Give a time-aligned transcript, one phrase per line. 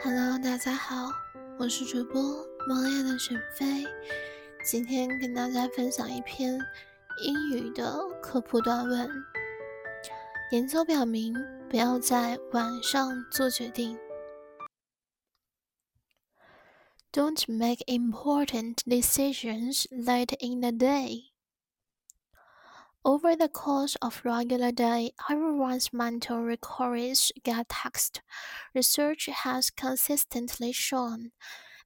[0.00, 1.10] Hello，大家好，
[1.58, 2.22] 我是主播
[2.68, 3.84] 萌芽的沈飞，
[4.64, 6.56] 今天跟大家分享一篇
[7.24, 9.10] 英语的科普短文。
[10.52, 11.34] 研究表明，
[11.68, 13.98] 不要在晚上做决定。
[17.12, 21.32] Don't make important decisions late in the day.
[23.08, 28.20] Over the course of regular day, everyone's mental records get taxed.
[28.74, 31.32] Research has consistently shown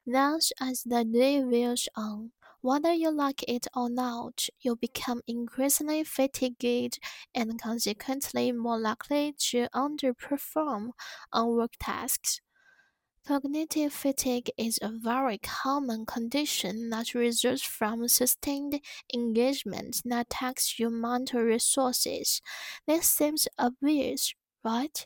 [0.06, 6.04] that as the day wears on, whether you like it or not, you become increasingly
[6.04, 6.98] fatigued
[7.34, 10.92] and consequently more likely to underperform
[11.32, 12.40] on work tasks.
[13.26, 18.80] Cognitive fatigue is a very common condition that results from sustained
[19.12, 22.40] engagement that takes your mental resources.
[22.86, 25.04] This seems obvious, right?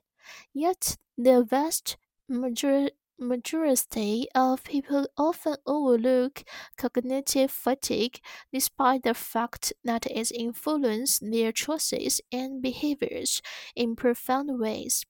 [0.52, 1.97] Yet, the vast
[2.29, 6.45] major majority of people often overlook
[6.77, 8.20] cognitive fatigue
[8.53, 13.41] despite the fact that it influences their choices and behaviors
[13.75, 15.06] in profound ways.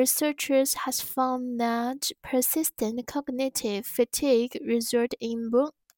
[0.00, 5.50] Researchers have found that persistent cognitive fatigue results in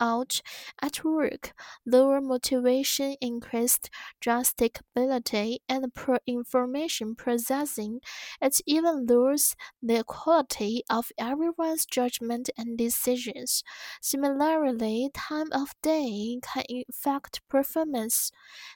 [0.02, 0.42] burnout
[0.80, 1.52] at work,
[1.86, 8.00] lower motivation, increased drastic ability, and poor information processing.
[8.40, 13.62] It even lowers the quality of everyone's judgment and decisions.
[14.00, 18.30] Similarly, time of day can affect performance.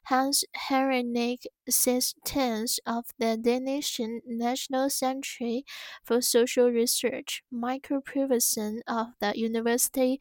[0.04, 5.60] Hans Henrik Sievertsen of the Danish National Centre
[6.04, 10.18] for Social Research, Michael Priverson of the University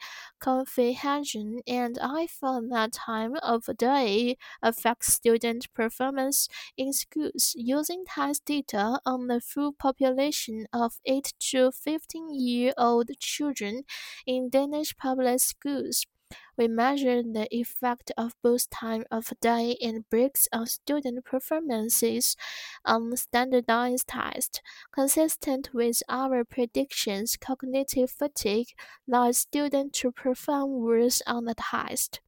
[0.95, 8.45] Copenhagen, and I found that time of day affects student performance in schools using test
[8.45, 13.83] data on the full population of 8 to 15 year old children
[14.25, 16.05] in Danish public schools.
[16.57, 22.35] We measured the effect of both time of day and breaks on student performances
[22.85, 24.61] on standardized tests.
[24.93, 28.69] Consistent with our predictions, cognitive fatigue
[29.07, 32.21] leads students to perform worse on the test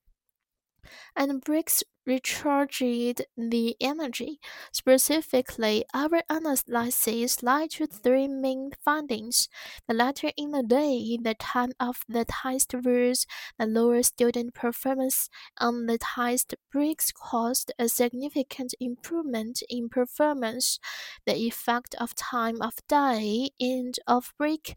[1.16, 4.40] and breaks recharged the energy.
[4.72, 9.50] Specifically, our analysis led to three main findings.
[9.88, 13.28] The latter in the day, the time of the test was
[13.60, 15.30] the lower student performance
[15.60, 20.80] on the test breaks caused a significant improvement in performance.
[21.26, 24.76] The effect of time of day and of break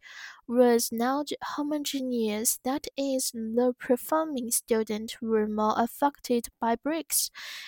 [0.48, 7.19] was not homogeneous, that is, low performing students were more affected by breaks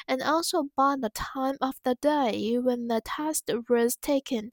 [0.08, 4.52] and also by the time of the day when the test was taken.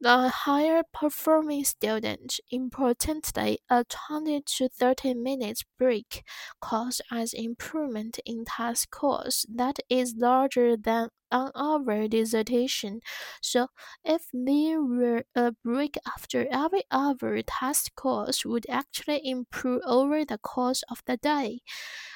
[0.00, 6.24] The higher performing student, importantly, a 20 to 30 minutes break
[6.60, 13.00] caused as improvement in test scores that is larger than on our dissertation.
[13.42, 13.68] So,
[14.04, 20.38] if there were a break after every hour, test scores would actually improve over the
[20.38, 21.60] course of the day.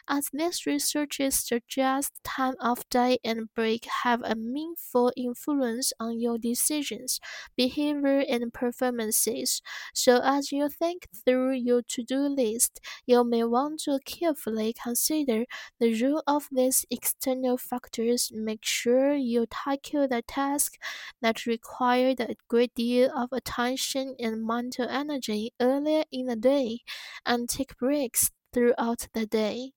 [0.08, 6.38] As these researches suggest, time of day and break have a meaningful influence on your
[6.38, 7.20] decisions,
[7.56, 9.60] behavior, and performances.
[9.94, 15.44] So, as you think through your to do list, you may want to carefully consider
[15.78, 18.30] the role of these external factors.
[18.32, 20.77] Make sure you tackle the tasks
[21.21, 26.79] that require a great deal of attention and mental energy earlier in the day,
[27.25, 29.73] and take breaks throughout the day.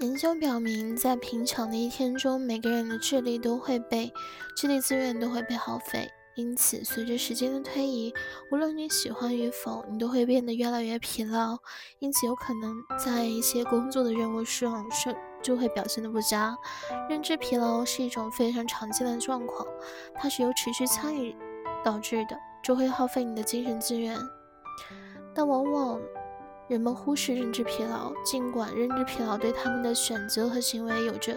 [0.00, 4.12] 研究表明，在平常的一天中，每个人的智力都会被
[4.54, 6.10] 智力资源都会被耗费。
[6.39, 8.13] 因此，随着时间的推移，
[8.49, 11.57] 无论你喜欢与否，你都会变得越来越疲劳。
[11.99, 15.13] 因此，有可能在一些工作的任务上，是
[15.43, 16.57] 就会表现的不佳。
[17.09, 19.67] 认知疲劳是一种非常常见的状况，
[20.15, 21.35] 它是由持续参与
[21.83, 24.17] 导致的，就会耗费你的精神资源。
[25.35, 25.99] 但往往。
[26.69, 31.35] 人们忽视认知疲劳，尽管认知疲劳对他们的选择和行为有着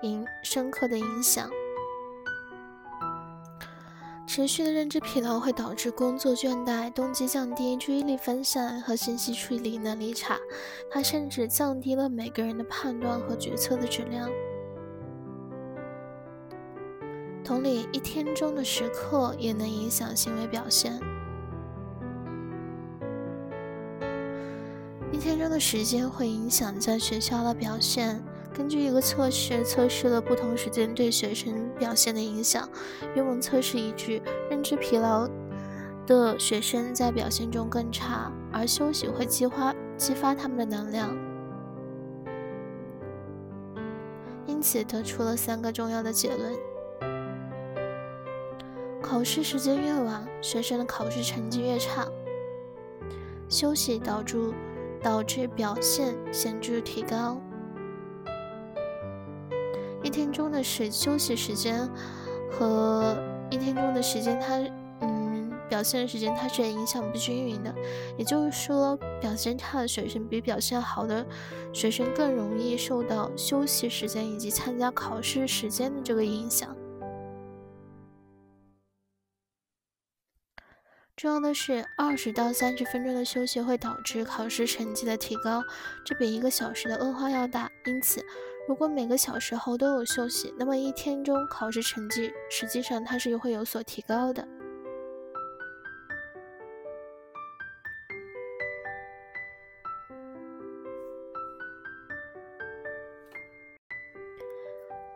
[0.00, 1.50] 影深刻的影响。
[4.32, 10.38] 持续的认知疲劳会导致工作倦怠、动机降低、注意力分散和信息处理能力差。
[10.88, 14.30] 它甚至降低了每个人的判断和决策的质量。
[17.42, 20.96] 同理，一天中的时刻也能影响行为表现。
[25.10, 28.22] 一天中的时间会影响在学校的表现。
[28.60, 32.68] 根据一个测试，测试了不同时间对学生表现的影响。
[33.14, 34.20] 愿望测试一致，
[34.50, 35.26] 认知疲劳
[36.06, 41.16] 的学生在表现中更差，而休息会激发激发他们的能量。
[44.46, 46.52] 因此得出了三个重要的结论：
[49.00, 52.04] 考试时间越晚，学生的考试成绩越差；
[53.48, 54.52] 休息导致
[55.02, 57.40] 导致表现显著提高。
[60.10, 61.88] 一天中的时休息时间
[62.50, 63.16] 和
[63.48, 64.58] 一天中的时间，它
[65.02, 67.72] 嗯表现的时间它是影响不均匀的。
[68.18, 71.24] 也就是说，表现差的学生比表现好的
[71.72, 76.76] 学生更容易受到休息时间以及参加考试时间的这个影响。
[81.20, 85.62] 重要的是，二十到三十分钟的休息会导致考试成绩的提高，
[86.02, 87.70] 这比一个小时的恶化要大。
[87.84, 88.24] 因此，
[88.66, 94.48] 如果每个小时后都有休息，那么一天中考试成绩实际上它是会有所提高的。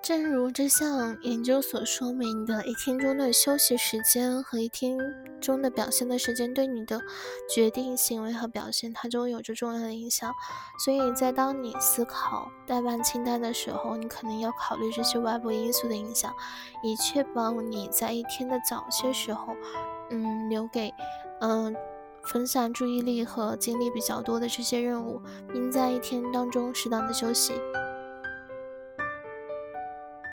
[0.05, 4.99] 正如这项研究所说明的，一天中的休息时间和一天
[5.41, 7.01] 中的表现的时间，对你的
[7.49, 10.31] 决定行为和表现，它都有着重要的影响。
[10.85, 16.31] 所以在当你思考代办清单的时候，你可能要考虑这些外部因素的影响，
[16.83, 19.55] 以确保你在一天的早些时候，
[20.11, 20.93] 嗯，留给，
[21.41, 21.75] 嗯，
[22.25, 27.55] 分散注意力和精力比较多的这些任务，并在一天当中适当的休息。